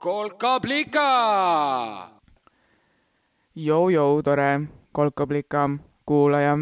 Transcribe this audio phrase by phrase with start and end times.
[0.00, 1.08] kolkablika.
[3.56, 4.60] Jou-jou, tore
[4.92, 5.70] kolkablika
[6.06, 6.58] kuulaja.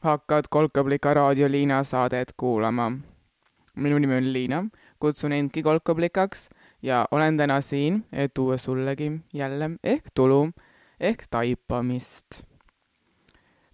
[0.00, 2.92] hakkad Kolkablika raadioliina saadet kuulama.
[3.76, 4.64] minu nimi on Liina,
[5.00, 6.48] kutsun endki kolkablikaks
[6.82, 10.50] ja olen täna siin, et tuua sullegi jälle ehk tulu
[11.00, 12.44] ehk taipamist.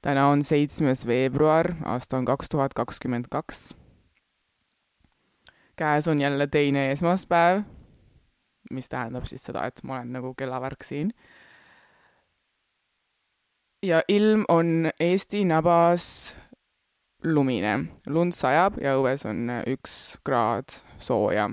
[0.03, 3.75] täna on seitsmes veebruar, aasta on kaks tuhat kakskümmend kaks.
[5.77, 7.63] käes on jälle teine esmaspäev
[8.71, 11.13] mis tähendab siis seda, et ma olen nagu kellavärk siin.
[13.83, 16.37] ja ilm on Eesti nabas
[17.25, 21.51] lumine, lund sajab ja õues on üks kraad sooja.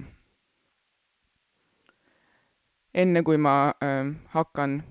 [2.94, 4.82] enne kui ma äh, hakkan,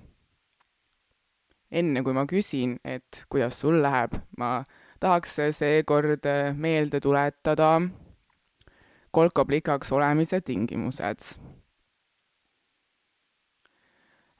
[1.71, 4.63] enne kui ma küsin, et kuidas sul läheb, ma
[4.99, 6.25] tahaks seekord
[6.55, 7.81] meelde tuletada
[9.11, 11.37] kolkaplikaks olemise tingimused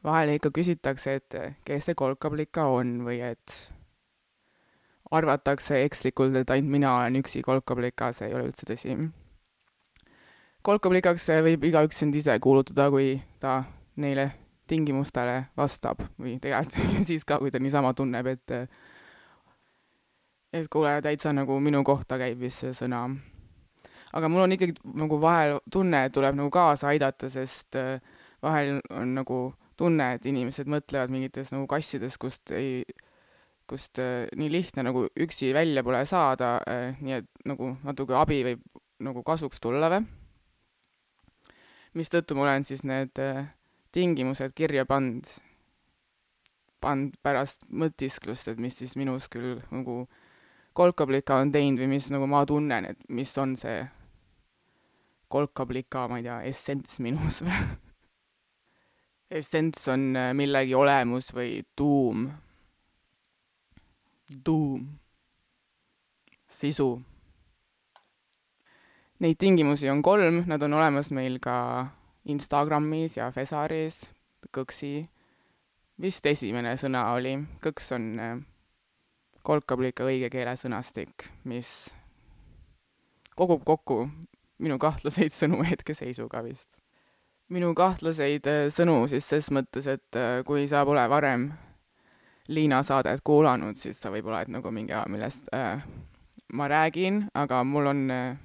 [0.07, 3.55] vahel ikka küsitakse, et kes see kolkablika on või et
[5.11, 8.95] arvatakse ekslikult, et ainult mina olen üksi kolkablika, see ei ole üldse tõsi.
[10.67, 13.61] kolkablikaks võib igaüks end ise kuulutada, kui ta
[13.95, 14.31] neile
[14.67, 18.55] tingimustele vastab või tegelikult siis ka, kui ta niisama tunneb, et
[20.53, 23.05] et kuule, täitsa nagu minu kohta käib vist see sõna.
[24.13, 27.75] aga mul on ikkagi nagu vahel tunne, et tuleb nagu kaasa aidata, sest
[28.43, 29.39] vahel on nagu
[29.77, 32.81] tunne, et inimesed mõtlevad mingites nagu kassides, kust ei,
[33.69, 38.41] kust äh, nii lihtne nagu üksi välja pole saada äh,, nii et nagu natuke abi
[38.47, 38.63] võib
[39.03, 40.05] nagu kasuks tulla või.
[41.97, 43.45] mistõttu ma olen siis need äh,
[43.93, 45.25] tingimused kirja pannud,
[46.81, 50.05] pannud pärast mõtisklust, et mis siis minus küll nagu
[50.77, 53.81] kolkablika on teinud või mis nagu ma tunnen, et mis on see
[55.27, 57.57] kolkablika, ma ei tea, essents minus või
[59.31, 62.29] essents on äh, millegi olemus või tuum.
[64.43, 64.87] tuum.
[66.47, 67.01] sisu.
[69.19, 71.87] Neid tingimusi on kolm, nad on olemas meil ka
[72.29, 74.13] Instagramis ja Fesaris,
[74.53, 75.03] kõksi.
[76.01, 78.37] vist esimene sõna oli, kõks on äh,
[79.43, 81.89] kolkablika õige keele sõnastik, mis
[83.35, 84.05] kogub kokku
[84.59, 86.76] minu kahtlaseid sõnu hetkeseisuga vist
[87.53, 91.51] minu kahtlaseid äh, sõnu siis ses mõttes, et äh, kui sa pole varem
[92.47, 95.83] Liina saadet kuulanud, siis sa võib-olla oled nagu mingi, millest äh,
[96.55, 98.37] ma räägin, aga mul on äh,,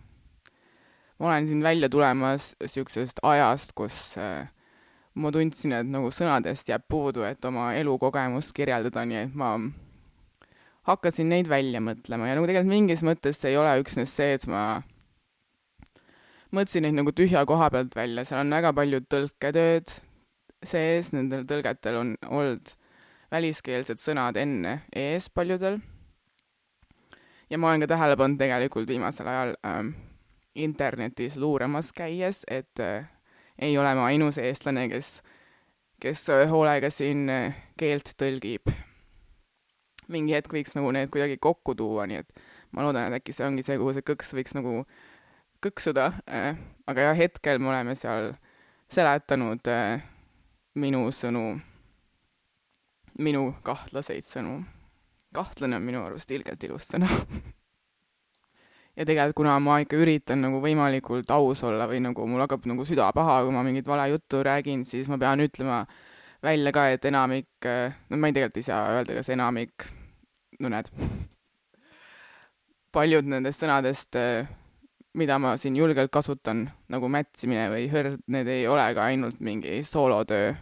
[1.18, 4.48] ma olen siin välja tulemas niisugusest ajast, kus äh,
[5.14, 9.54] ma tundsin, et nagu sõnadest jääb puudu, et oma elukogemust kirjeldada, nii et ma
[10.88, 12.26] hakkasin neid välja mõtlema.
[12.26, 14.82] Ja nagu tegelikult mingis mõttes see ei ole üksnes see, et ma
[16.52, 19.94] mõtlesin neid nagu tühja koha pealt välja, seal on väga palju tõlketööd
[20.62, 22.74] sees, nendel tõlgetel on olnud
[23.32, 25.80] väliskeelsed sõnad enne ees paljudel.
[27.50, 29.94] ja ma olen ka tähele pannud tegelikult viimasel ajal ähm,
[30.54, 33.08] internetis luuramas käies, et äh,
[33.58, 35.22] ei ole ma ainus eestlane, kes,
[36.00, 38.72] kes hoolega siin äh, keelt tõlgib.
[40.12, 43.46] mingi hetk võiks nagu need kuidagi kokku tuua, nii et ma loodan, et äkki see
[43.46, 44.82] ongi see, kuhu see kõks võiks nagu
[45.62, 46.56] kõksuda äh,,
[46.90, 48.32] aga jah, hetkel me oleme seal
[48.92, 50.02] seletanud äh,
[50.74, 51.46] minu sõnu,
[53.22, 54.62] minu kahtlaseid sõnu.
[55.32, 57.08] kahtlane on minu arust ilgelt ilus sõna
[58.96, 62.84] ja tegelikult, kuna ma ikka üritan nagu võimalikult aus olla või nagu mul hakkab nagu
[62.88, 65.84] süda paha, kui ma mingit vale juttu räägin, siis ma pean ütlema
[66.42, 67.68] välja ka, et enamik,
[68.10, 69.86] no ma ei tegelikult ei saa öelda, kas enamik,
[70.60, 70.90] no näed,
[72.92, 74.50] paljud nendest sõnadest äh,
[75.18, 79.82] mida ma siin julgelt kasutan, nagu mätsimine või hõrd, need ei ole ka ainult mingi
[79.84, 80.54] soolotöö.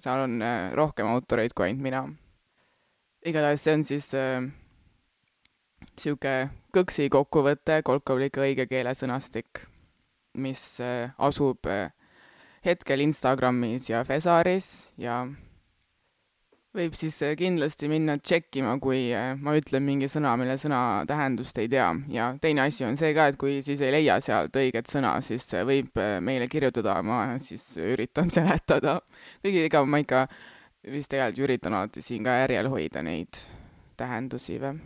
[0.00, 2.08] seal on äh, rohkem autoreid kui ainult mina.
[3.24, 9.66] igatahes see on siis niisugune äh, kõksi kokkuvõte kolkablika õige keele sõnastik,
[10.34, 11.92] mis äh, asub äh,
[12.64, 15.26] hetkel Instagramis ja Fesaris ja
[16.76, 21.58] võib siis äh, kindlasti minna tšekkima, kui äh, ma ütlen mingi sõna, mille sõna tähendust
[21.58, 21.88] ei tea.
[22.14, 25.48] ja teine asi on see ka, et kui siis ei leia sealt õiget sõna, siis
[25.66, 29.00] võib äh, meile kirjutada, ma siis üritan seletada.
[29.42, 30.26] kuigi ega ma ikka
[30.90, 33.42] vist tegelikult üritan alati siin ka järjel hoida neid
[34.00, 34.78] tähendusi või.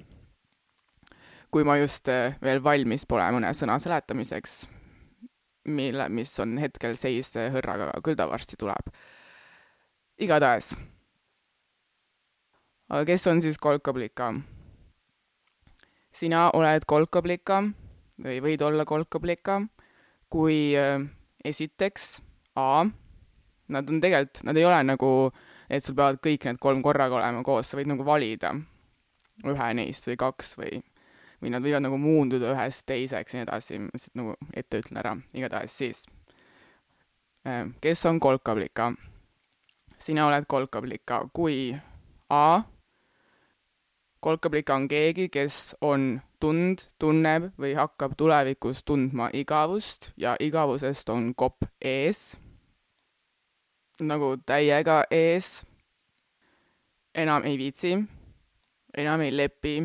[1.55, 2.09] kui ma just
[2.43, 4.57] veel valmis pole mõne sõna seletamiseks,
[5.71, 8.91] mille, mis on hetkel seis hõrraga, küll ta varsti tuleb.
[10.19, 10.73] igatahes
[12.95, 14.29] aga kes on siis kolkablika?
[16.15, 17.57] sina oled kolkablika
[18.23, 19.59] või võid olla kolkablika,
[20.31, 21.03] kui äh,
[21.45, 22.21] esiteks
[22.55, 22.85] A,
[23.75, 25.09] nad on tegelikult, nad ei ole nagu,
[25.67, 28.53] et sul peavad kõik need kolm korraga olema koos, sa võid nagu valida
[29.43, 30.79] ühe neist või kaks või,
[31.43, 35.01] või nad võivad nagu muunduda ühest teiseks ja nii edasi, ma lihtsalt nagu ette ütlen
[35.03, 36.05] ära, igatahes siis.
[37.43, 38.93] Äh, kes on kolkablika?
[39.99, 41.75] sina oled kolkablika, kui
[42.31, 42.63] A
[44.25, 51.35] kolkablika on keegi, kes on tund, tunneb või hakkab tulevikus tundma igavust ja igavusest on
[51.37, 52.37] kopp ees.
[54.01, 55.67] nagu täiega ees.
[57.15, 57.93] enam ei viitsi,
[58.97, 59.77] enam ei lepi,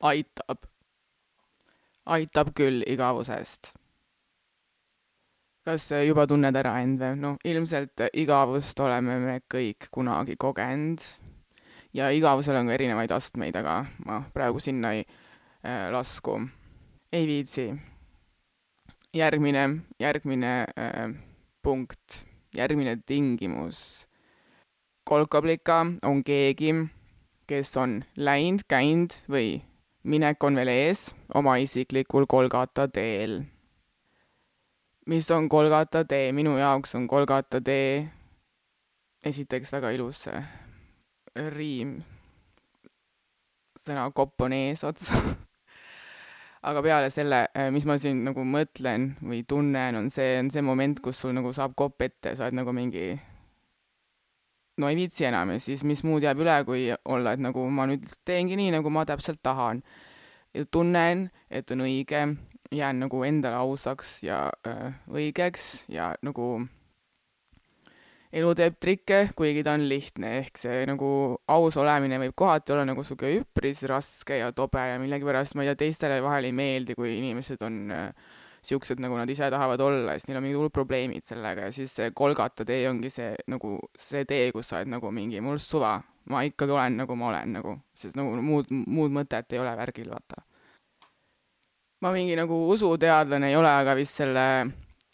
[0.00, 0.68] aitab,
[2.06, 3.74] aitab küll igavusest.
[5.64, 7.16] kas juba tunned ära end või?
[7.24, 11.00] noh, ilmselt igavust oleme me kõik kunagi kogenud
[11.94, 16.40] ja igavusel on ka erinevaid astmeid, aga ma praegu sinna ei äh, lasku.
[17.12, 17.74] ei viitsi.
[19.14, 19.68] järgmine,
[20.00, 21.14] järgmine äh,
[21.62, 22.26] punkt,
[22.56, 24.08] järgmine tingimus.
[25.04, 26.74] kolkablika on keegi,
[27.46, 29.62] kes on läinud, käinud või
[30.02, 33.42] minek on veel ees oma isiklikul Kolgata teel.
[35.06, 38.10] mis on Kolgata tee, minu jaoks on Kolgata tee
[39.24, 40.26] esiteks väga ilus
[41.34, 41.96] riim,
[43.78, 45.10] sõna kopp on eesots
[46.68, 50.64] aga peale selle, äh, mis ma siin nagu mõtlen või tunnen, on see, on see
[50.64, 53.12] moment, kus sul nagu saab kopp ette, sa oled nagu mingi
[54.80, 57.86] no ei viitsi enam ja siis mis muud jääb üle, kui olla, et nagu ma
[57.90, 59.82] nüüd teengi nii, nagu ma täpselt tahan.
[60.54, 62.24] ja tunnen, et on õige,
[62.74, 66.64] jään nagu endale ausaks ja äh, õigeks ja nagu
[68.34, 71.08] elu teeb trikke, kuigi ta on lihtne, ehk see nagu
[71.54, 75.70] aus olemine võib kohati olla nagu sihuke üpris raske ja tobe ja millegipärast, ma ei
[75.70, 78.32] tea, teistele vahel ei meeldi, kui inimesed on äh,
[78.64, 81.94] siuksed, nagu nad ise tahavad olla, siis neil on mingid hullud probleemid sellega ja siis
[81.94, 85.98] see kolgata tee ongi see nagu see tee, kus sa oled nagu mingi mul suva,
[86.32, 90.10] ma ikkagi olen nagu ma olen nagu, sest nagu muud, muud mõtet ei ole värgil,
[90.10, 90.42] vaata.
[92.02, 94.48] ma mingi nagu usuteadlane ei ole, aga vist selle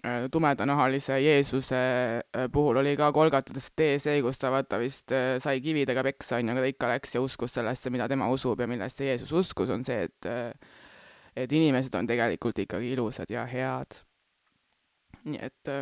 [0.01, 5.35] Äh, tumedanahalise Jeesuse äh, puhul oli ka kolgatades tee see, kus ta vaata vist äh,
[5.45, 8.69] sai kividega peksa, onju, aga ta ikka läks ja uskus sellesse, mida tema usub ja
[8.71, 10.31] millesse Jeesus uskus, on see, et
[11.37, 14.01] et inimesed on tegelikult ikkagi ilusad ja head.
[15.29, 15.75] nii et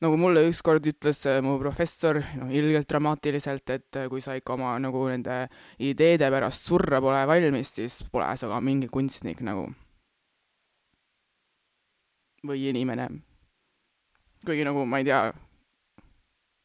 [0.00, 5.04] nagu mulle ükskord ütles mu professor, noh, ilgelt dramaatiliselt, et kui sa ikka oma nagu
[5.12, 5.44] nende
[5.76, 9.68] ideede pärast surra pole valmis, siis pole sa ka mingi kunstnik nagu
[12.46, 13.08] või inimene.
[14.46, 15.20] kuigi nagu ma ei tea,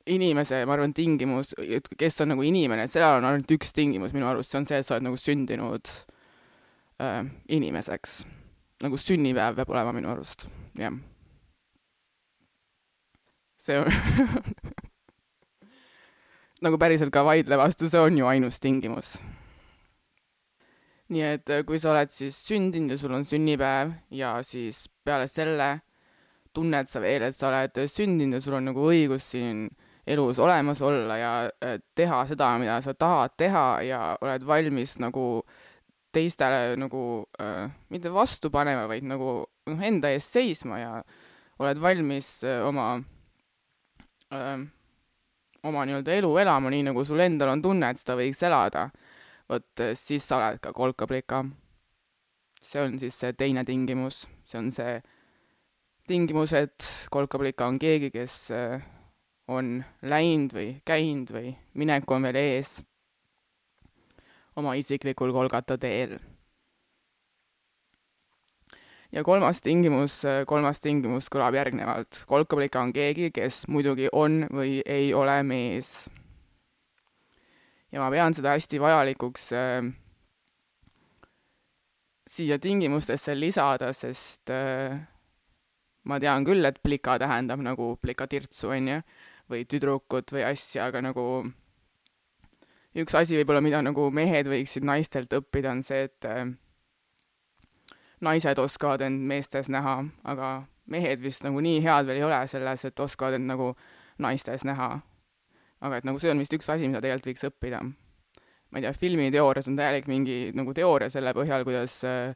[0.10, 4.30] inimese, ma arvan, tingimus, et kes on nagu inimene, sellel on ainult üks tingimus minu
[4.30, 5.92] arust, see on see, et sa oled nagu sündinud
[7.04, 7.22] äh,
[7.54, 8.24] inimeseks.
[8.84, 10.94] nagu sünnipäev peab olema minu arust, jah.
[13.58, 13.92] see on
[16.66, 19.18] nagu päriselt ka vaidle vastu, see on ju ainus tingimus
[21.14, 25.28] nii et äh, kui sa oled siis sündinud ja sul on sünnipäev ja siis peale
[25.32, 25.70] selle
[26.56, 29.68] tunned sa veel, et sa oled sündinud ja sul on nagu õigus siin
[30.08, 31.32] elus olemas olla ja
[31.64, 35.44] äh, teha seda, mida sa tahad teha ja oled valmis nagu
[36.16, 37.04] teistele nagu
[37.42, 40.94] äh, mitte vastu panema, vaid nagu noh, enda eest seisma ja
[41.60, 42.96] oled valmis äh, oma
[44.34, 44.64] äh,
[45.68, 48.88] oma nii-öelda elu elama nii, nagu sul endal on tunne, et seda võiks elada
[49.50, 51.46] vot eh, siis sa oled ka kolkablika.
[52.62, 54.98] see on siis see teine tingimus, see on see
[56.08, 58.80] tingimus, et kolkablika on keegi, kes eh,
[59.48, 62.80] on läinud või käinud või minek on veel ees
[64.58, 66.18] oma isiklikul Kolgata teel.
[69.12, 72.26] ja kolmas tingimus, eh, kolmas tingimus kõlab järgnevalt.
[72.28, 76.10] kolkablika on keegi, kes muidugi on või ei ole mees
[77.92, 79.88] ja ma pean seda hästi vajalikuks äh,
[82.28, 84.98] siia tingimustesse lisada, sest äh,
[86.08, 89.00] ma tean küll, et plika tähendab nagu plikatirtsu, onju,
[89.52, 91.26] või tüdrukut või asja, aga nagu
[92.98, 96.48] üks asi võib-olla, mida nagu mehed võiksid naistelt õppida, on see, et äh,
[98.24, 100.58] naised oskavad end meestes näha, aga
[100.92, 103.74] mehed vist nagu nii head veel ei ole selles, et oskavad end nagu
[104.24, 104.98] naistes näha
[105.86, 107.82] aga et nagu see on vist üks asi, mida tegelikult võiks õppida.
[108.68, 112.36] ma ei tea, filmiteoorias on täielik mingi nagu teooria selle põhjal, kuidas äh,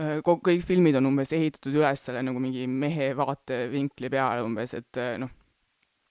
[0.00, 5.00] äh kõik filmid on umbes ehitatud üles selle nagu mingi mehe vaatevinkli peale umbes, et
[5.00, 5.32] äh, noh,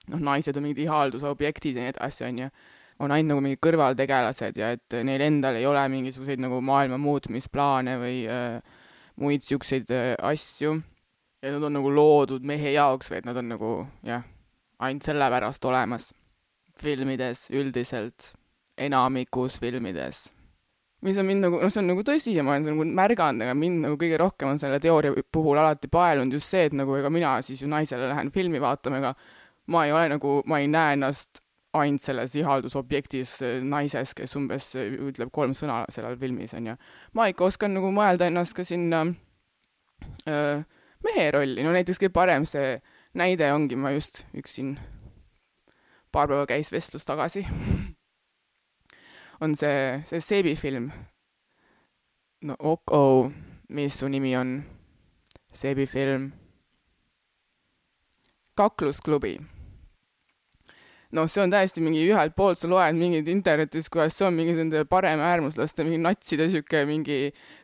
[0.10, 2.52] noh, naised on mingid ihaldusobjektid ja nii edasi, on ju.
[3.00, 7.96] on ainult nagu mingid kõrvaltegelased ja et neil endal ei ole mingisuguseid nagu maailma muutmisplaane
[8.02, 8.60] või äh,
[9.20, 10.80] muid siukseid äh, asju
[11.44, 14.26] ja nad on nagu loodud mehe jaoks, vaid nad on nagu jah,
[14.80, 16.10] ainult sellepärast olemas
[16.84, 18.34] filmides üldiselt,
[18.80, 20.30] enamikus filmides.
[21.02, 23.46] mis on mind nagu, noh, see on nagu tõsi ja ma olen seda nagu märganud,
[23.46, 26.98] aga mind nagu kõige rohkem on selle teooria puhul alati paelunud just see, et nagu
[26.98, 29.14] ega mina siis ju naisele lähen filmi vaatama, ega
[29.72, 31.40] ma ei ole nagu, ma ei näe ennast
[31.80, 36.76] ainult selles ihaldusobjektis naises, kes umbes ütleb kolm sõna sellel filmis, onju.
[37.14, 39.06] ma ikka oskan nagu mõelda ennast ka sinna
[40.28, 40.62] öö,
[41.06, 42.80] mehe rolli, no näiteks kõige parem see
[43.18, 44.76] näide ongi, ma just üks siin
[46.12, 47.46] paar päeva käis vestlus tagasi
[49.42, 50.92] on see, see seebifilm.
[52.42, 53.32] no ok-oh,
[53.70, 54.64] mis su nimi on?
[55.54, 56.32] seebifilm.
[58.56, 59.40] kaklusklubi
[61.18, 64.54] noh, see on täiesti mingi ühelt poolt, sa loed mingeid internetis, kuidas see on mingi
[64.58, 67.18] nende paremäärmuslaste mingi natside sihuke mingi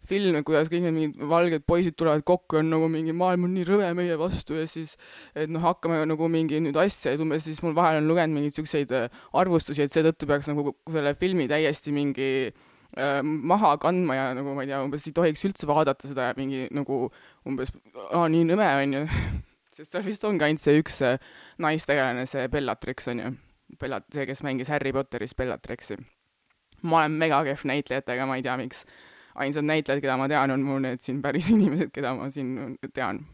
[0.07, 3.55] film, kuidas kõik need mingid valged poisid tulevad kokku ja on nagu mingi maailm on
[3.57, 4.95] nii rõve meie vastu ja siis
[5.37, 8.57] et noh, hakkame nagu mingi nüüd asja ja umbes siis mul vahel on lugenud mingeid
[8.57, 14.29] siukseid äh, arvustusi, et seetõttu peaks nagu selle filmi täiesti mingi äh, maha kandma ja
[14.37, 17.05] nagu ma ei tea, umbes ei tohiks üldse vaadata seda mingi nagu
[17.45, 17.75] umbes,
[18.09, 19.09] aa nii nõme onju
[19.75, 21.17] sest seal vist ongi ainult see üks äh,
[21.63, 23.31] naistegelane, see Bellatrix on ju.
[23.81, 25.97] Bellat-, see, kes mängis Harry Potteris Bellatrixi.
[26.85, 28.85] ma olen mega kehv näitlejatega, ma ei tea, miks.
[29.35, 33.25] ainsad näitlejad, keda ma tean, on mul need siin päris inimesed, keda ma siin tean.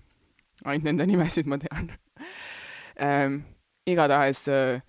[0.66, 1.92] ainult nende nimesid ma tean
[3.06, 3.42] ähm,.
[3.90, 4.82] igatahes äh,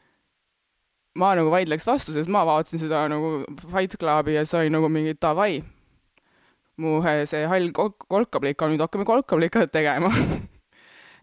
[1.19, 3.43] ma nagu vaidleks vastu, sest ma vaatasin seda nagu
[3.73, 5.63] Fight Clubi ja sai nagu mingi davai.
[6.81, 10.13] mu äh, see hall kolk-, kolkablika, nüüd hakkame kolkablikat tegema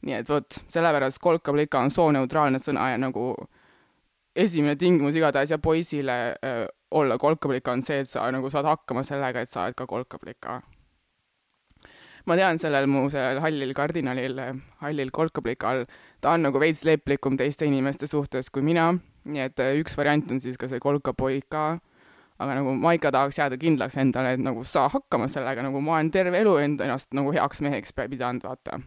[0.05, 3.33] nii et vot, sellepärast kolkablika on sooneutraalne sõna ja nagu
[4.35, 9.03] esimene tingimus igatahes ja poisile äh, olla kolkablika on see, et sa nagu saad hakkama
[9.05, 10.61] sellega, et sa oled ka kolkablika.
[12.29, 14.39] ma tean sellel mu sellel hallil kardinalil,
[14.83, 15.85] hallil kolkablikal,
[16.21, 18.91] ta on nagu veits leplikum teiste inimeste suhtes kui mina,
[19.25, 21.63] nii et üks variant on siis ka see kolkapoika,
[22.39, 25.97] aga nagu ma ikka tahaks jääda kindlaks endale, et nagu saa hakkama sellega, nagu ma
[25.97, 28.81] olen terve elu enda ennast nagu heaks meheks pidanud, vaata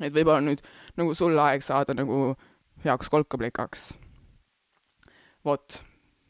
[0.00, 0.62] et võib-olla nüüd
[0.98, 2.36] nagu sul aeg saada nagu
[2.84, 3.98] heaks kolkaplikaks.
[5.44, 5.84] vot,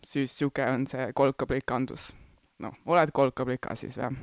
[0.04, 2.12] siis sihuke on see kolkaplikandus.
[2.58, 4.14] noh, oled kolkaplika siis või?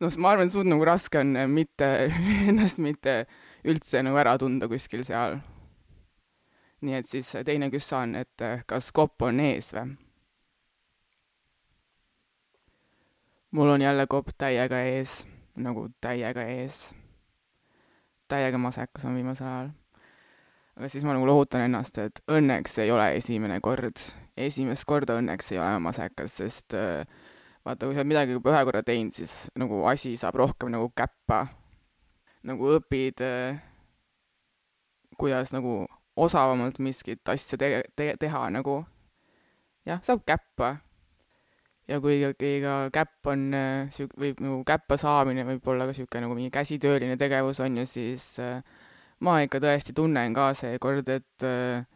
[0.00, 1.90] noh, ma arvan, suht nagu raske on mitte,
[2.50, 3.24] ennast mitte
[3.66, 5.38] üldse nagu ära tunda kuskil seal.
[6.80, 9.96] nii et siis teine küssa on, et kas kopp on ees või?
[13.56, 15.22] mul on jälle kopp täiega ees,
[15.56, 16.90] nagu täiega ees
[18.30, 19.70] täiega masekas on viimasel ajal.
[20.76, 24.02] aga siis ma nagu lohutan ennast, et õnneks ei ole esimene kord,
[24.36, 27.06] esimest korda õnneks ei ole masekas, sest äh,
[27.64, 30.90] vaata, kui sa oled midagi juba ühe korra teinud, siis nagu asi saab rohkem nagu
[30.96, 31.46] käppa.
[32.46, 33.62] nagu õpid, äh,
[35.18, 38.84] kuidas nagu osavamalt miskit asja te-, te-, teha nagu.
[39.86, 40.76] jah, saab käppa
[41.86, 45.94] ja kui ikkagi ka käpp on äh, siuk-, võib nagu käppa saamine võib olla ka
[45.94, 48.58] niisugune nagu mingi käsitööline tegevus, on ju, siis äh,
[49.22, 51.86] ma ikka tõesti tunnen ka seekord, et äh,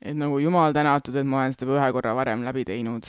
[0.00, 3.06] et nagu jumal tänatud, et ma olen seda ühe korra varem läbi teinud.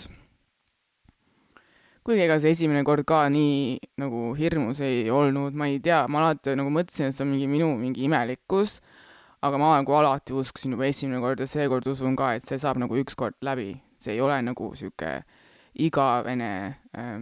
[2.05, 6.25] kuigi ega see esimene kord ka nii nagu hirmus ei olnud, ma ei tea, ma
[6.25, 8.79] alati nagu mõtlesin, et see on mingi minu mingi imelikkus,
[9.45, 12.81] aga ma nagu alati uskusin juba esimene kord ja seekord usun ka, et see saab
[12.81, 13.75] nagu ükskord läbi.
[14.01, 15.21] see ei ole nagu niisugune
[15.73, 17.21] igavene äh,,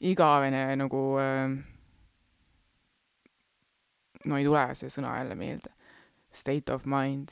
[0.00, 1.48] igavene nagu äh,
[4.26, 5.72] no ei tule see sõna jälle meelde,
[6.32, 7.28] state of mind.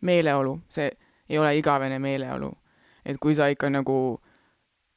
[0.00, 0.88] meeleolu, see
[1.28, 2.50] ei ole igavene meeleolu.
[3.04, 4.20] et kui sa ikka nagu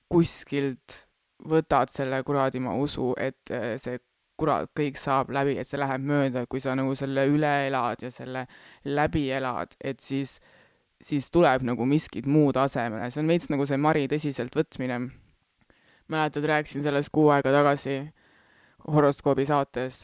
[0.10, 1.08] kuskilt
[1.44, 4.00] võtad selle kuradi ma usu, et äh, see
[4.40, 8.12] kurat, kõik saab läbi, et see läheb mööda, kui sa nagu selle üle elad ja
[8.12, 8.48] selle
[8.86, 10.63] läbi elad, et siis äh,
[11.04, 15.00] siis tuleb nagu miskit muud asemele, see on veits nagu see Mari tõsiseltvõtmine.
[16.12, 18.02] mäletad, rääkisin sellest kuu aega tagasi
[18.92, 20.04] horoskoobi saates,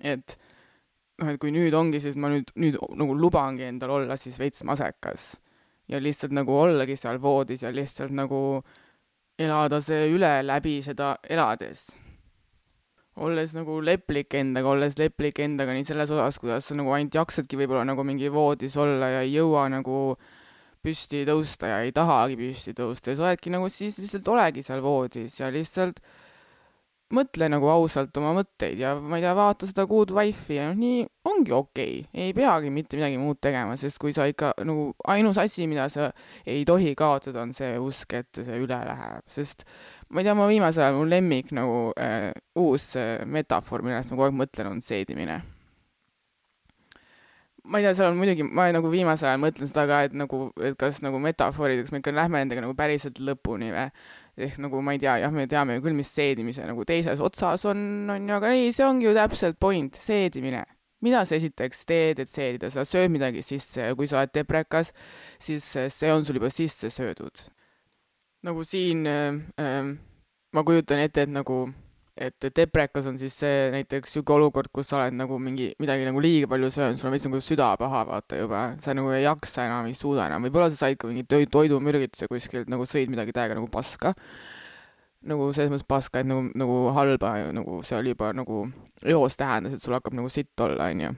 [0.00, 0.38] et
[1.20, 4.64] noh, et kui nüüd ongi, siis ma nüüd, nüüd nagu lubangi endal olla siis veits
[4.64, 5.34] masekas
[5.88, 8.62] ja lihtsalt nagu ollagi seal voodis ja lihtsalt nagu
[9.38, 11.90] elada see üle läbi seda elades
[13.20, 17.58] olles nagu leplik endaga, olles leplik endaga nii selles osas, kuidas sa nagu ainult jaksadki
[17.60, 20.16] võib-olla nagu mingi voodis olla ja ei jõua nagu
[20.82, 24.82] püsti tõusta ja ei tahagi püsti tõusta ja sa oledki nagu siis lihtsalt olegi seal
[24.82, 26.00] voodis ja lihtsalt
[27.12, 31.04] mõtle nagu ausalt oma mõtteid ja ma ei tea, vaata seda Good Wife'i ja nii
[31.28, 35.40] ongi okei okay., ei peagi mitte midagi muud tegema, sest kui sa ikka nagu ainus
[35.42, 36.08] asi, mida sa
[36.48, 39.66] ei tohi kaotada, on see usk, et see üle läheb, sest
[40.12, 44.18] ma ei tea, ma viimasel ajal, mu lemmik nagu äh, uus äh, metafoor, millest ma
[44.18, 45.38] kogu aeg mõtlen, on seedimine.
[47.62, 50.42] ma ei tea, seal on muidugi, ma nagu viimasel ajal mõtlen seda ka, et nagu,
[50.60, 53.86] et kas nagu metafoorid, kas me ikka lähme nendega nagu päriselt lõpuni või
[54.42, 57.64] ehk nagu ma ei tea, jah, me teame ju küll, mis seedimise nagu teises otsas
[57.70, 57.80] on,
[58.12, 60.64] on ju, aga ei, see ongi ju täpselt point, seedimine.
[61.02, 64.92] mida sa esiteks teed, et seedida, sa sööd midagi sisse ja kui sa oled deprekas,
[65.40, 67.48] siis see on sul juba sisse söödud.
[68.46, 69.92] Nagu siin äh, äh,
[70.52, 71.64] ma kujutan ette, et nagu
[72.16, 76.20] et deprekas on siis see näiteks sihuke olukord, kus sa oled nagu mingi, midagi nagu
[76.20, 79.64] liiga palju söönud, sul on veits nagu süda paha, vaata juba, sa nagu ei jaksa
[79.68, 83.56] enam, ei suuda enam, võib-olla sa said ka mingi toidumürgituse kuskilt, nagu sõid midagi täiega
[83.56, 84.12] nagu paska.
[85.22, 88.64] nagu selles mõttes paska, et nagu, nagu halba, nagu see oli juba nagu
[89.06, 91.14] eos tähendas, et sul hakkab nagu sitt olla, onju.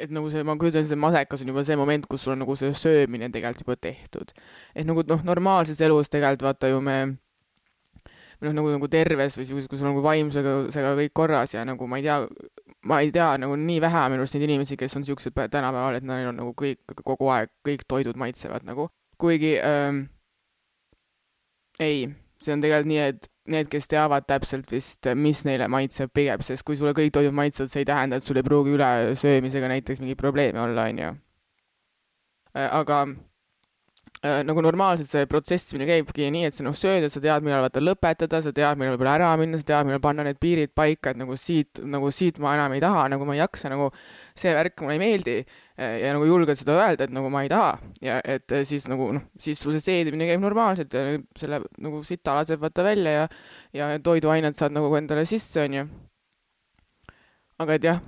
[0.00, 2.56] Et nagu see, ma kujutan see masekas on juba see moment, kus sul on nagu
[2.58, 4.32] see söömine tegelikult juba tehtud.
[4.74, 9.68] et nagu noh, normaalses elus tegelikult vaata ju me noh, nagu, nagu terves või siis,
[9.68, 12.18] kui sul on nagu vaimsega seega kõik korras ja nagu ma ei tea,
[12.86, 16.06] ma ei tea nagu nii vähe minu arust neid inimesi, kes on siuksed tänapäeval, et
[16.06, 20.04] neil on nagu kõik kogu aeg, kõik toidud maitsevad nagu, kuigi ähm,
[21.80, 22.06] ei,
[22.42, 26.64] see on tegelikult nii, et need, kes teavad täpselt vist, mis neile maitseb pigem, sest
[26.66, 30.20] kui sulle kõik toidud maitsevad, see ei tähenda, et sul ei pruugi ülesöömisega näiteks mingeid
[30.20, 31.14] probleeme olla, onju.
[32.56, 33.04] Äh, aga
[34.24, 37.82] nagu normaalselt see protsessimine käibki nii, et sa noh, sööd ja sa tead, millal vaata
[37.82, 41.20] lõpetada, sa tead, millal võib-olla ära minna, sa tead, millal panna need piirid paika, et
[41.20, 43.90] nagu siit, nagu siit ma enam ei taha, nagu ma ei jaksa, nagu
[44.38, 47.50] see värk mulle ei meeldi äh, ja nagu julged seda öelda, et nagu ma ei
[47.52, 51.60] taha ja et äh, siis nagu noh, siis sul see seedimine käib normaalselt ja selle
[51.84, 53.26] nagu sita laseb vaata välja ja
[53.76, 55.84] ja toiduained saad nagu endale sisse, onju.
[57.60, 58.00] aga et jah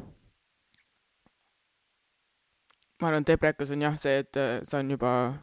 [2.98, 5.36] ma arvan, et deprekas on jah see, et see on juba äh,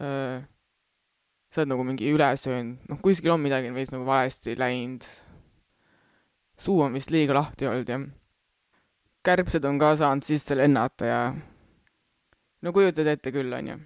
[0.00, 5.04] sa oled nagu mingi üle söönud, noh, kuskil on midagi veits nagu valesti läinud.
[6.58, 8.04] suu on vist liiga lahti olnud, jah.
[9.24, 11.20] kärbsed on ka saanud sisse lennata ja
[12.62, 13.76] no kujutad ette küll, onju.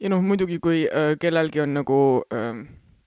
[0.00, 1.98] ja noh, muidugi, kui äh, kellelgi on nagu
[2.32, 2.62] äh,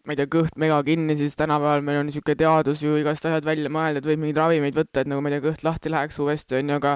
[0.06, 3.46] ma ei tea, kõht mega kinni, siis tänapäeval meil on niisugune teadus ju igast asjad
[3.48, 6.20] välja mõelda, et võib mingeid ravimeid võtta, et nagu ma ei tea, kõht lahti läheks
[6.22, 6.94] uuesti, on ju, aga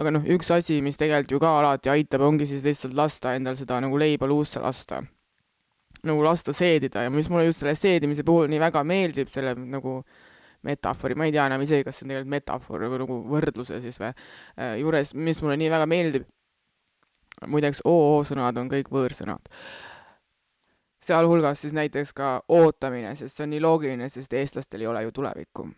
[0.00, 3.56] aga noh, üks asi, mis tegelikult ju ka alati aitab, ongi siis lihtsalt lasta endal
[3.56, 5.02] seda nagu leiba luusse lasta.
[6.00, 9.98] nagu lasta seedida ja mis mulle just selle seedimise puhul nii väga meeldib, selle nagu
[10.64, 14.00] metafoori, ma ei tea enam isegi, kas see on tegelikult metafoor või nagu võrdluse siis
[14.00, 14.12] või,
[14.56, 16.24] äh, juures, mis mulle nii väga meeldib,
[17.48, 19.48] muideks oo sõnad on kõik võõrsõnad
[21.04, 25.14] sealhulgas siis näiteks ka ootamine, sest see on nii loogiline, sest eestlastel ei ole ju
[25.20, 25.70] tulevikku.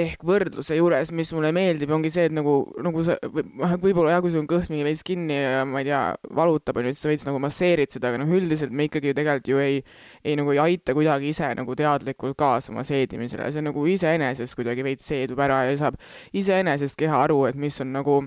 [0.00, 4.20] ehk võrdluse juures, mis mulle meeldib, ongi see, et nagu, nagu sa, noh, võib-olla jah,
[4.22, 6.02] kui sul on kõht mingi veits kinni ja ma ei tea,
[6.38, 9.16] valutab, on ju, siis sa veits nagu masseerid seda, aga noh, üldiselt me ikkagi ju
[9.18, 9.82] tegelikult ju ei,
[10.22, 14.86] ei nagu ei aita kuidagi ise nagu teadlikult kaasa oma seedimisele, see nagu iseenesest kuidagi
[14.86, 15.98] veits seedub ära ja saab
[16.38, 18.20] iseenesest keha aru, et mis on nagu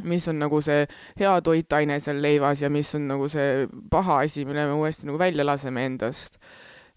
[0.00, 0.86] mis on nagu see
[1.20, 5.20] hea toitaine seal leivas ja mis on nagu see paha asi, mille me uuesti nagu
[5.20, 6.38] välja laseme endast.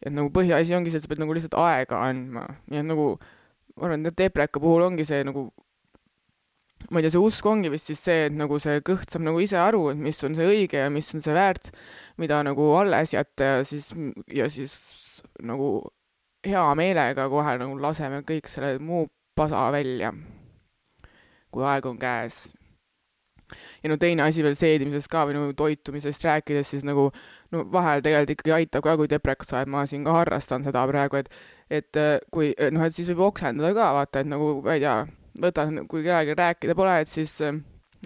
[0.05, 3.05] et nagu põhiasi ongi see, et sa pead nagu lihtsalt aega andma, nii et nagu
[3.75, 5.47] ma arvan, et depreka puhul ongi see nagu
[6.91, 9.41] ma ei tea, see usk ongi vist siis see, et nagu see kõht saab nagu
[9.43, 11.71] ise aru, et mis on see õige ja mis on see väärt,
[12.21, 13.91] mida nagu alles jätta ja siis,
[14.31, 14.75] ja siis
[15.43, 15.71] nagu
[16.45, 20.13] hea meelega kohe nagu laseme kõik selle muu pasa välja,
[21.51, 22.45] kui aeg on käes
[23.83, 27.09] ja no teine asi veel seedimisest ka või nagu toitumisest rääkides, siis nagu
[27.53, 30.85] no vahel tegelikult ikkagi aitab ka, kui depreks sa oled, ma siin ka harrastan seda
[30.89, 31.29] praegu, et
[31.69, 34.97] et äh, kui noh, et siis võib oksendada ka vaata, et nagu ma ei tea,
[35.41, 37.57] võtan, kui kellelgi rääkida pole, et siis äh,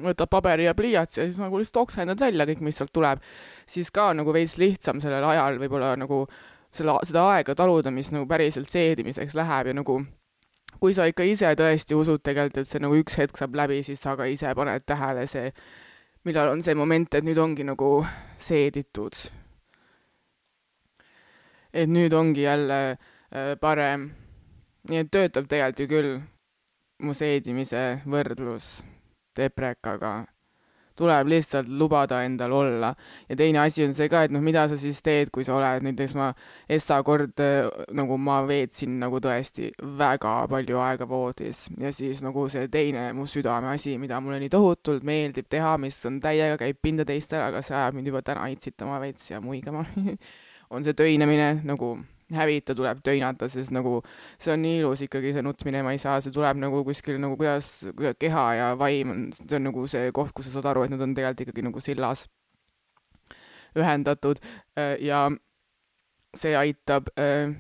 [0.03, 3.23] võtad paberi ja pliiatsi ja siis nagu lihtsalt oksendad välja kõik, mis sealt tuleb,
[3.69, 6.23] siis ka nagu veits lihtsam sellel ajal võib-olla nagu
[6.71, 9.99] selle, seda aega taluda, mis nagu päriselt seedimiseks läheb ja nagu
[10.79, 14.01] kui sa ikka ise tõesti usud tegelikult, et see nagu üks hetk saab läbi, siis
[14.01, 15.51] sa ka ise paned tähele see,
[16.27, 17.91] millal on see moment, et nüüd ongi nagu
[18.37, 19.15] seeditud.
[21.73, 24.09] et nüüd ongi jälle äh, parem.
[24.89, 26.19] nii et töötab tegelikult ju küll
[27.05, 28.79] mu seedimise võrdlus
[29.37, 30.25] deprekaga
[30.99, 32.93] tuleb lihtsalt lubada endal olla.
[33.29, 35.85] ja teine asi on see ka, et noh, mida sa siis teed, kui sa oled,
[35.87, 36.31] näiteks ma
[36.69, 37.39] Essa kord
[37.95, 43.25] nagu ma veetsin nagu tõesti väga palju aega voodis ja siis nagu see teine mu
[43.29, 47.77] südameasi, mida mulle nii tohutult meeldib teha, mis on täiega, käib pinda teistele, aga see
[47.77, 49.85] ajab mind juba täna itsitama veits ja muigama
[50.73, 51.95] on see töinemine nagu
[52.35, 53.99] hävita tuleb töinata, sest nagu
[54.37, 57.37] see on nii ilus ikkagi, see nutmine, ma ei saa, see tuleb nagu kuskil nagu
[57.39, 60.85] kuidas, kuidas keha ja vaim on, see on nagu see koht, kus sa saad aru,
[60.85, 62.27] et nad on tegelikult ikkagi nagu sillas
[63.77, 64.41] ühendatud.
[64.99, 65.27] Ja
[66.37, 67.55] see aitab äh,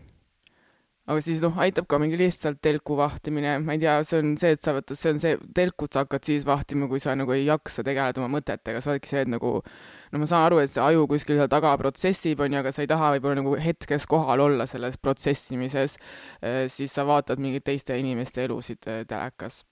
[1.09, 4.53] aga siis noh, aitab ka mingi lihtsalt telku vahtimine, ma ei tea, see on see,
[4.53, 7.47] et sa võtad, see on see, telkut sa hakkad siis vahtima, kui sa nagu ei
[7.47, 10.83] jaksa tegeleda oma mõtetega, sa oledki see, et nagu no ma saan aru, et see
[10.85, 14.43] aju kuskil seal taga protsessib, on ju, aga sa ei taha võib-olla nagu hetkes kohal
[14.45, 15.97] olla selles protsessimises,
[16.43, 19.63] äh, siis sa vaatad mingeid teiste inimeste elusid äh, telekas.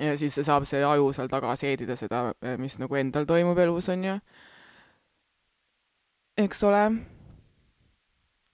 [0.00, 3.90] ja siis saab see aju seal taga seedida seda, äh, mis nagu endal toimub elus,
[3.92, 4.16] on ju.
[6.46, 6.86] eks ole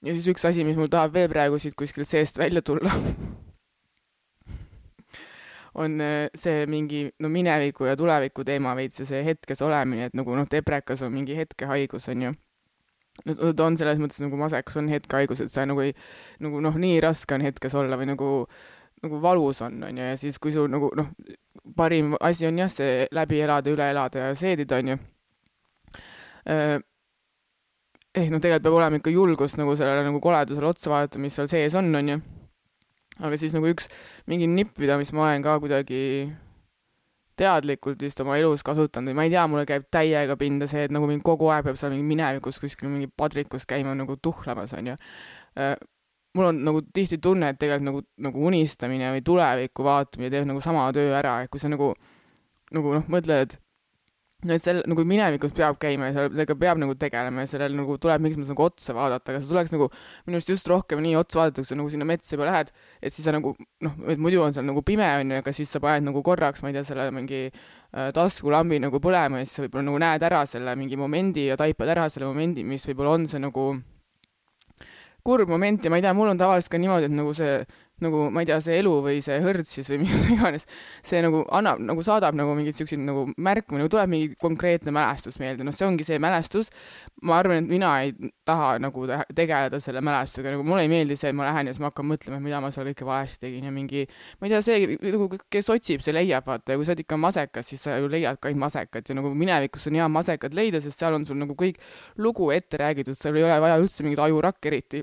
[0.02, 2.92] ja siis üks asi, mis mul tahab veel praegu siit kuskilt seest välja tulla
[5.74, 10.16] on äh, see mingi no mineviku ja tuleviku teema veits ja see hetkes olemine, et
[10.16, 12.34] nagu noh, deprekas on mingi hetkehaigus, on ju.
[13.28, 15.94] no ta on selles mõttes nagu masekas on hetkehaigus, et sa nagu ei,
[16.44, 18.30] nagu noh, nii raske on hetkes olla või nagu,
[19.04, 21.12] nagu valus on, on ju, ja siis, kui sul nagu noh,
[21.76, 25.00] parim asi on jah, see läbi elada, üle elada ja seedida, on ju
[26.52, 26.78] äh,
[28.12, 31.48] ehk noh, tegelikult peab olema ikka julgust nagu sellele nagu koledusele otsa vaadata, mis seal
[31.50, 32.18] sees on, onju.
[33.22, 33.88] aga siis nagu üks
[34.28, 36.02] mingi nipp, mida, mis ma olen ka kuidagi
[37.38, 40.92] teadlikult vist oma elus kasutanud või ma ei tea, mulle käib täiega pinda see, et
[40.94, 44.98] nagu mind kogu aeg peab seal mingi minevikus kuskil mingi padrikus käima nagu tuhlamas, onju.
[45.56, 45.74] Äh,
[46.36, 50.60] mul on nagu tihti tunne, et tegelikult nagu, nagu unistamine või tulevikku vaatamine teeb nagu
[50.64, 51.92] sama töö ära, et kui sa nagu,
[52.76, 53.56] nagu noh, mõtled,
[54.46, 57.94] no et seal nagu minevikus peab käima ja sellega peab nagu tegelema ja sellele nagu
[58.02, 59.88] tuleb mingis mõttes nagu otsa vaadata, aga see tuleks nagu
[60.26, 63.14] minu arust just rohkem nii otsa vaadata, kui sa nagu sinna metsa juba lähed, et
[63.14, 63.54] siis sa nagu
[63.86, 66.72] noh, et muidu on seal nagu pime onju, aga siis sa paned nagu korraks, ma
[66.72, 70.42] ei tea, selle mingi äh, taskulambi nagu põlema ja siis sa võib-olla nagu näed ära
[70.50, 73.70] selle mingi momendi ja taipad ära selle momendi, mis võib-olla on see nagu
[75.22, 77.60] kurb moment ja ma ei tea, mul on tavaliselt ka niimoodi, et nagu see
[78.04, 80.66] nagu ma ei tea, see elu või see hõrts siis või mis iganes,
[81.06, 85.38] see nagu annab, nagu saadab nagu mingeid siukseid nagu märku, nagu tuleb mingi konkreetne mälestus
[85.42, 86.72] meelde, noh, see ongi see mälestus.
[87.22, 88.12] ma arvan, et mina ei
[88.48, 91.82] taha nagu tegeleda selle mälestusega, nagu mulle ei meeldi see, et ma lähen ja siis
[91.82, 94.04] ma hakkan mõtlema, et mida ma seal kõike valesti tegin ja mingi,
[94.40, 97.18] ma ei tea, see nagu, kes otsib, see leiab, vaata, ja kui sa oled ikka
[97.20, 99.08] masekas, siis sa ju leiad ka ainult masekat.
[99.08, 101.80] Ja nagu minevikus on hea masekat leida, sest seal on sul nagu kõik
[102.22, 105.02] lugu ette räägitud, seal ei ole vaja üldse mingit ajurakke eriti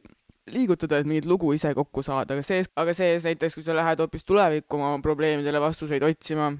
[0.53, 4.01] liigutada, et mingit lugu ise kokku saada, aga see, aga sees näiteks, kui sa lähed
[4.03, 6.51] hoopis tulevikku oma probleemidele vastuseid otsima,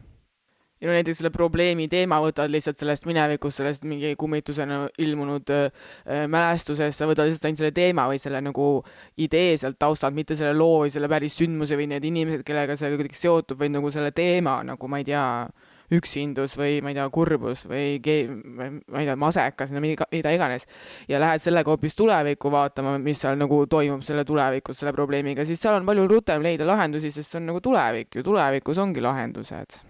[0.80, 5.89] ja no näiteks selle probleemi teema võtad lihtsalt sellest minevikust, sellest mingi kummitusena ilmunud äh,
[6.32, 8.69] mälestusest, sa võtad lihtsalt ainult selle teema või selle nagu
[9.19, 12.93] idee sealt taustalt, mitte selle loo või selle päris sündmuse või need inimesed, kellega see
[12.95, 16.97] kuidagi seotub, vaid nagu selle teema nagu ma ei tea äh,, üksindus või ma ei
[16.97, 18.69] tea, kurbus või ge-, ma
[19.02, 20.67] ei tea, masekas, no mida, mida iganes.
[21.10, 25.62] ja lähed sellega hoopis tulevikku vaatama, mis seal nagu toimub selle tulevikus selle probleemiga, siis
[25.62, 29.82] seal on palju rutem leida lahendusi, sest see on nagu tulevik ju, tulevikus ongi lahendused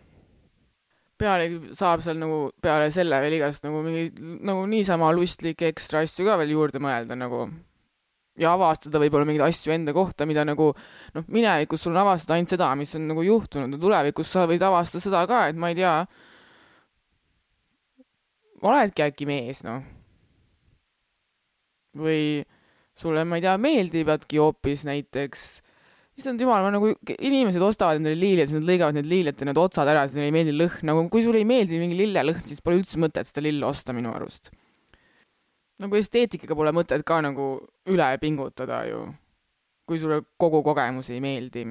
[1.19, 4.05] pealegi saab seal nagu peale selle veel igast nagu mingi
[4.47, 7.49] nagu niisama lustlikke ekstra asju ka veel juurde mõelda nagu
[8.39, 10.71] ja avastada võib-olla mingeid asju enda kohta, mida nagu
[11.15, 14.63] noh, minevikus sul on avastada ainult seda, mis on nagu juhtunud ja tulevikus sa võid
[14.65, 15.95] avastada seda ka, et ma ei tea,
[18.65, 19.81] oledki äkki mees, noh.
[21.99, 22.45] või
[22.99, 25.49] sulle, ma ei tea, meeldivadki hoopis näiteks
[26.19, 29.59] issand jumal, ma nagu, inimesed ostavad endale liiled, siis nad lõigavad need liiled ja need
[29.59, 32.59] otsad ära, siis neile ei meeldi lõhn, nagu kui sulle ei meeldi mingi lillelõhn, siis
[32.63, 34.51] pole üldse mõtet seda lille osta minu arust
[35.79, 37.51] nagu esteetikaga pole mõtet ka nagu
[37.89, 39.05] üle pingutada ju,
[39.87, 41.65] kui sulle kogu kogemus ei meeldi.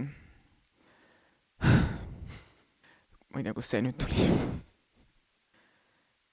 [3.29, 4.29] ma ei tea, kust see nüüd tuli.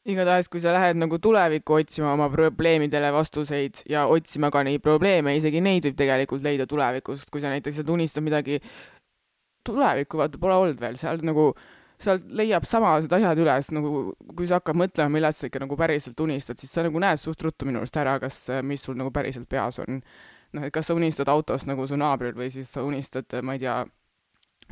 [0.05, 5.33] Igatahes, kui sa lähed nagu tulevikku otsima oma probleemidele vastuseid ja otsima ka neid probleeme,
[5.33, 8.59] isegi neid võib tegelikult leida tulevikust, kui sa näiteks unistad midagi
[9.65, 11.49] tulevikku, vaata, pole olnud veel, seal nagu
[12.01, 13.91] sealt leiab samased asjad üles, nagu
[14.35, 17.41] kui sa hakkad mõtlema, millest sa ikka nagu päriselt unistad, siis sa nagu näed suht
[17.45, 20.01] ruttu minu arust ära, kas, mis sul nagu päriselt peas on.
[20.55, 23.63] noh, et kas sa unistad autost nagu su naabril või siis sa unistad, ma ei
[23.63, 23.81] tea,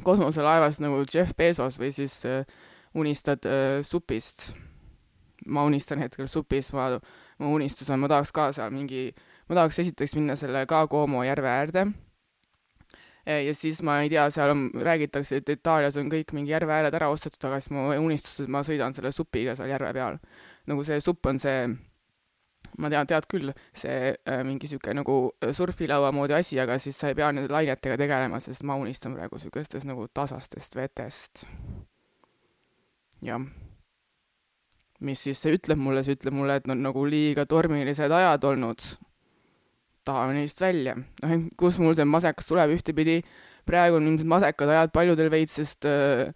[0.03, 2.45] kosmoselaevast nagu Jeff Bezos või siis uh,
[2.95, 4.53] unistad uh, supist.
[5.45, 6.87] ma unistan hetkel supist, ma,
[7.39, 9.09] mu unistus on, ma tahaks ka seal mingi,
[9.49, 11.87] ma tahaks esiteks minna selle ka Como järve äärde
[13.25, 16.95] ja siis ma ei tea, seal on, räägitakse, et Itaalias on kõik mingi järve ääred
[16.97, 20.19] ära ostetud, aga siis mu unistus, et ma sõidan selle supiga seal järve peal.
[20.67, 21.67] nagu see supp on see,
[22.79, 25.17] ma tean, tead küll, see äh, mingi sihuke nagu
[25.55, 29.39] surfilaua moodi asi, aga siis sa ei pea nende lainetega tegelema, sest ma unistan praegu
[29.39, 31.45] siukestest nagu tasastest vetest.
[33.23, 33.39] jah.
[34.99, 38.83] mis siis see ütleb mulle, see ütleb mulle, et on nagu liiga tormilised ajad olnud
[40.07, 40.95] tahame neist välja.
[40.95, 43.21] noh, kus mul see masekas tuleb, ühtepidi
[43.67, 46.33] praegu on ilmselt masekad ajad paljudel veits, sest äh,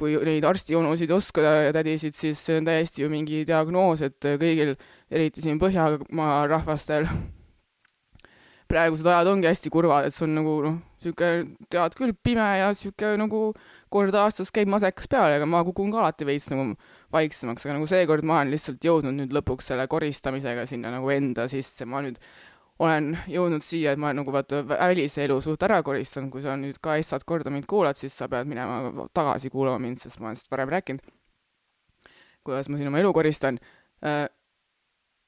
[0.00, 4.76] kui neid arstijoonusid oskada ja tädisid, siis see on täiesti ju mingi diagnoos, et kõigil,
[5.12, 7.08] eriti siin Põhjamaa rahvastel,
[8.70, 11.30] praegused ajad ongi hästi kurvad, et see on nagu noh, sihuke,
[11.72, 13.50] tead küll, pime ja sihuke nagu
[13.92, 16.76] kord aastas käib masekas peale, aga ma kukun ka alati veits nagu
[17.12, 21.48] vaiksemaks, aga nagu seekord ma olen lihtsalt jõudnud nüüd lõpuks selle koristamisega sinna nagu enda
[21.50, 22.20] sisse, ma nüüd
[22.80, 26.56] olen jõudnud siia, et ma olen nagu vaata välise elu suht ära koristanud, kui sa
[26.56, 30.30] nüüd ka esmast korda mind kuulad, siis sa pead minema tagasi kuulama mind, sest ma
[30.30, 31.02] olen sellest varem rääkinud,
[32.46, 33.60] kuidas ma siin oma elu koristan
[34.00, 34.24] äh,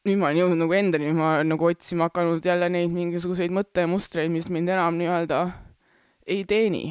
[0.03, 4.33] nüüd ma olen jõudnud nagu endani, ma olen nagu otsima hakanud jälle neid mingisuguseid mõttemustreid,
[4.35, 5.43] mis mind enam nii-öelda
[6.27, 6.87] ei teeni.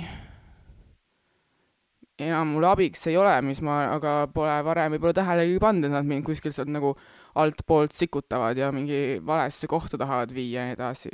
[2.21, 6.05] enam mulle abiks ei ole, mis ma aga pole varem võib-olla tähelegi pannud, et nad
[6.05, 6.93] mind kuskilt sealt nagu
[7.35, 11.11] altpoolt sikutavad ja mingi valesse kohta tahavad viia ja nii edasi.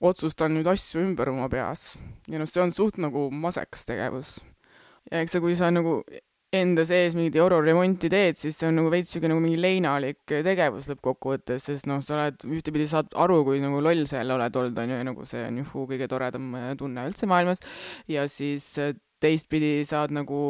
[0.00, 4.38] otsustan nüüd asju ümber oma peas ja noh, see on suht nagu masekas tegevus.
[5.10, 6.00] ja eks see, kui sa nagu
[6.52, 10.90] enda sees mingit euroremonti teed, siis see on nagu veits siuke nagu mingi leinalik tegevus
[10.90, 14.82] lõppkokkuvõttes, sest noh, sa oled, ühtepidi saad aru, kui nagu loll sa jälle oled olnud,
[14.82, 17.64] on ju, ja nagu see on juhu kõige toredam äh, tunne üldse maailmas,
[18.10, 18.92] ja siis äh,
[19.24, 20.42] teistpidi saad nagu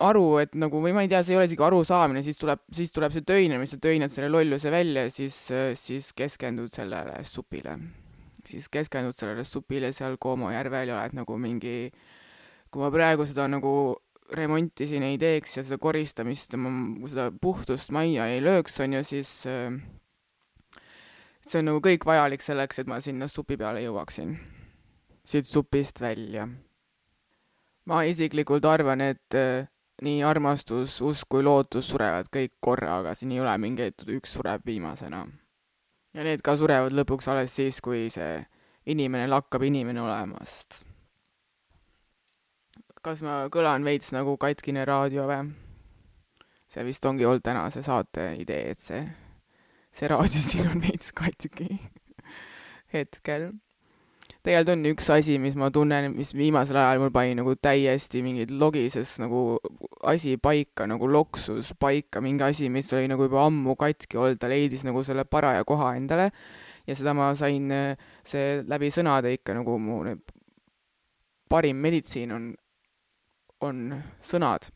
[0.00, 2.94] aru, et nagu, või ma ei tea, see ei ole isegi arusaamine, siis tuleb, siis
[2.96, 5.36] tuleb see töinemine, sa töinad selle lolluse välja ja siis,
[5.80, 7.78] siis keskendud sellele supile.
[8.46, 11.90] siis keskendud sellele supile seal Koomo järvel ja oled nagu mingi
[12.70, 13.72] kui ma praegu seda nagu
[14.36, 16.56] remonti siin ei teeks ja seda koristamist,
[17.08, 19.78] seda puhtust majja ei lööks, on ju, siis äh,
[21.46, 24.36] see on nagu kõik vajalik selleks, et ma sinna supi peale jõuaksin.
[25.26, 26.48] siit supist välja.
[27.86, 29.68] Ma isiklikult arvan, et äh,
[30.02, 35.24] nii armastus, usk kui lootus surevad kõik korraga, siin ei ole mingeid, üks sureb viimasena.
[36.16, 38.42] ja need ka surevad lõpuks alles siis, kui see
[38.86, 40.84] inimene lakkab inimene olemast
[43.06, 45.52] kas ma kõlan veits nagu katkine raadio või?
[46.66, 49.04] see vist ongi olnud tänase saate idee, et see,
[49.94, 51.68] see raadio siin on veits katki
[52.94, 53.52] hetkel.
[54.46, 58.52] Tegelikult on üks asi, mis ma tunnen, mis viimasel ajal mul pani nagu täiesti mingid
[58.54, 59.58] logises nagu
[60.06, 64.50] asi paika, nagu loksus paika, mingi asi, mis oli nagu juba ammu katki olnud, ta
[64.52, 66.30] leidis nagu selle paraja koha endale
[66.86, 67.72] ja seda ma sain,
[68.22, 69.98] see läbi sõnade ikka nagu mu
[71.50, 72.54] parim meditsiin on
[73.60, 74.68] on sõnad.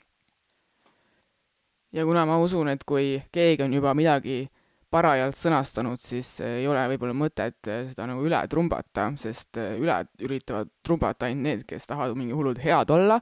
[1.93, 4.49] ja kuna ma usun, et kui keegi on juba midagi
[4.91, 11.29] parajalt sõnastanud, siis ei ole võib-olla mõtet seda nagu üle trumbata, sest üle üritavad trumbata
[11.29, 13.21] ainult need, kes tahavad mingi hullult head olla,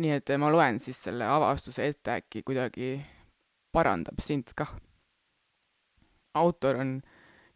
[0.00, 2.94] nii et ma loen siis selle avastuse ette, äkki kuidagi
[3.72, 4.72] parandab sind kah.
[6.34, 7.00] autor on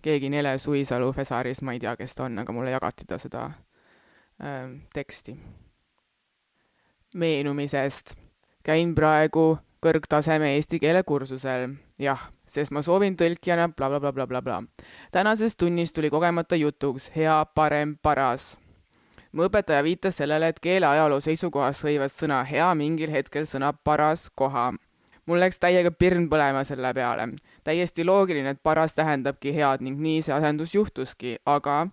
[0.04, 3.46] keegi Nele Suisalu Fesaris, ma ei tea, kes ta on, aga mulle jagati ta seda
[4.42, 5.38] äh, teksti
[7.14, 8.16] meenumisest.
[8.64, 11.74] käin praegu kõrgtaseme eesti keele kursusel.
[11.98, 14.86] Jah, sest ma soovin tõlkijana blablabla bla, bla, bla, bla.
[15.12, 18.56] tänases tunnis tuli kogemata jutuks hea, parem, paras.
[19.32, 24.72] mu õpetaja viitas sellele, et keeleajaloo seisukohast hõivas sõna hea mingil hetkel sõna paras koha.
[25.26, 27.28] mul läks täiega pirn põlema selle peale.
[27.64, 31.86] täiesti loogiline, et paras tähendabki head ning nii see asendus juhtuski, aga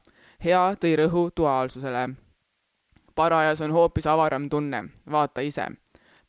[0.44, 2.10] hea tõi rõhu duaalsusele
[3.16, 5.66] parajas on hoopis avaram tunne, vaata ise.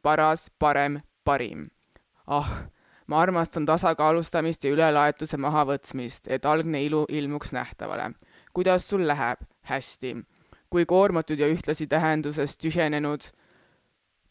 [0.03, 1.67] paras, parem, parim.
[2.27, 2.69] ah,
[3.13, 8.13] ma armastan tasakaalustamist ja ülelaetuse mahavõtmist, et algne ilu ilmuks nähtavale.
[8.53, 9.45] kuidas sul läheb?
[9.63, 10.17] hästi.
[10.71, 13.29] kui koormatud ja ühtlasi tähenduses tühjenenud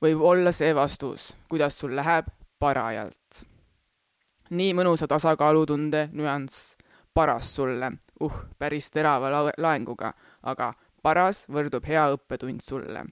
[0.01, 2.25] võib olla see vastus, kuidas sul läheb?
[2.59, 3.45] parajalt.
[4.49, 6.75] nii mõnusa tasakaalutunde nüanss,
[7.13, 7.91] paras sulle,
[8.21, 10.13] uh, päris terava laenguga,
[10.43, 13.05] aga paras võrdub hea õppetund sulle.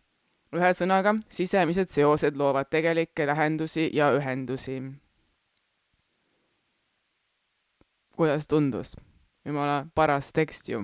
[0.55, 4.81] ühesõnaga, sisemised seosed loovad tegelikke tähendusi ja ühendusi.
[8.19, 8.95] Kuidas tundus?
[9.47, 10.83] jumala paras tekst ju.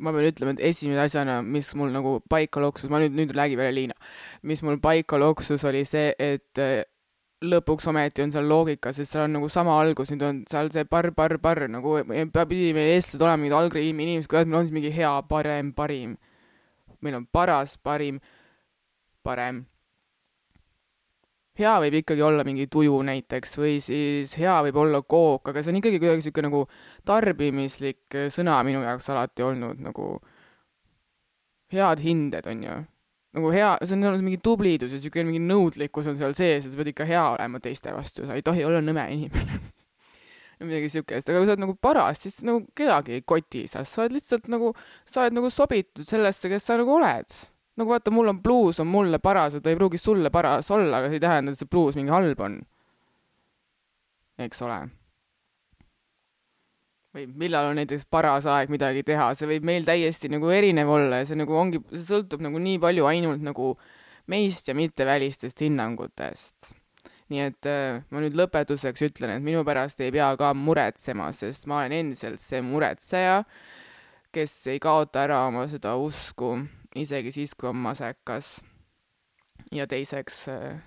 [0.00, 3.60] ma pean ütlema, et esimese asjana, mis mul nagu paika loksus, ma nüüd, nüüd räägin
[3.60, 3.96] veel Liina,
[4.48, 6.60] mis mul paika loksus, oli see, et
[7.44, 10.84] lõpuks ometi on seal loogika, sest seal on nagu sama algus, nüüd on seal see
[10.88, 11.98] par, par, par nagu
[12.36, 16.16] pidi meie eestlased olema mingid algriimi inimesed, kuidas meil on siis mingi hea, parem, parim.
[17.00, 18.20] meil on paras, parim,
[19.24, 19.64] parem.
[21.60, 25.74] Hea võib ikkagi olla mingi tuju näiteks või siis hea võib olla kook, aga see
[25.74, 26.62] on ikkagi kuidagi niisugune nagu
[27.08, 30.14] tarbimislik sõna minu jaoks alati olnud nagu
[31.70, 32.78] head hinded, on ju
[33.36, 36.72] nagu hea, see on olnud mingi tublidus ja niisugune mingi nõudlikkus on seal sees, et
[36.72, 39.60] sa pead ikka hea olema teiste vastu, sa ei tohi olla nõme inimene
[40.66, 44.04] midagi niisugust, aga kui sa oled nagu paras, siis nagu kedagi ei koti sa, sa
[44.04, 44.74] oled lihtsalt nagu,
[45.08, 47.38] sa oled nagu sobitud sellesse, kes sa nagu oled.
[47.78, 50.98] Nagu vaata, mul on bluus, on mulle paras ja ta ei pruugi sulle paras olla,
[50.98, 52.58] aga see ei tähenda, et see bluus mingi halb on.
[54.40, 54.80] eks ole.
[57.14, 61.22] või millal on näiteks paras aeg midagi teha, see võib meil täiesti nagu erinev olla
[61.22, 63.72] ja see nagu ongi, see sõltub nagu nii palju ainult nagu
[64.30, 66.74] meist ja mitte välistest hinnangutest.
[67.30, 71.68] nii et äh, ma nüüd lõpetuseks ütlen, et minu pärast ei pea ka muretsema, sest
[71.70, 73.44] ma olen endiselt see muretseja,
[74.34, 76.56] kes ei kaota ära oma seda usku,
[76.96, 78.60] isegi siis, kui on masekas.
[79.72, 80.82] ja teiseks äh,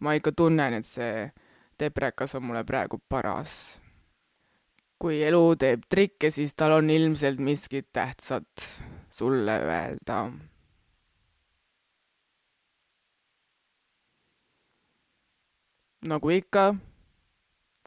[0.00, 1.30] ma ikka tunnen, et see
[1.78, 3.80] deprekas on mulle praegu paras
[4.98, 8.68] kui elu teeb trikke, siis tal on ilmselt miskit tähtsat
[9.12, 10.26] sulle öelda.
[16.06, 16.76] nagu ikka,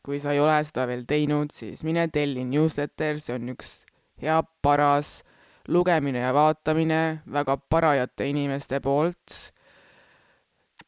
[0.03, 3.69] kui sa ei ole seda veel teinud, siis mine telli newsletter, see on üks
[4.19, 5.21] hea paras
[5.69, 9.53] lugemine ja vaatamine väga parajate inimeste poolt.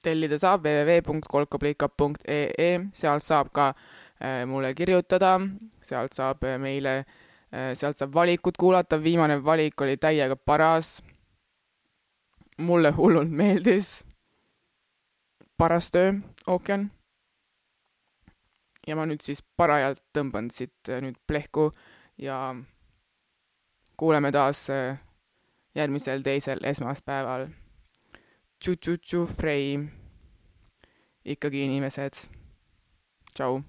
[0.02, 3.74] tellida saab www.kolkablika.ee, sealt saab ka
[4.22, 5.39] Äh, mulle kirjutada,
[5.82, 6.91] sealt saab äh, meile,
[7.50, 11.02] äh, sealt saab valikut kuulata, viimane valik oli täiega paras.
[12.58, 14.06] mulle hullult meeldis.
[15.58, 16.13] paras töö,
[16.48, 16.91] ookean.
[18.88, 21.72] ja ma nüüd siis parajalt tõmban siit nüüd plehku
[22.17, 22.54] ja
[24.01, 24.65] kuuleme taas
[25.77, 27.45] järgmisel teisel esmaspäeval.
[28.57, 29.77] Tšu-tšu-tšu, Frei.
[31.25, 32.17] ikkagi inimesed.
[33.35, 33.61] tšau